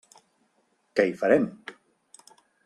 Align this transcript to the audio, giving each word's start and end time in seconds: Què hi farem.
Què 0.99 1.05
hi 1.09 1.13
farem. 1.19 1.47